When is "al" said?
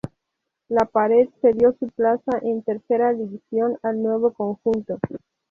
3.83-4.01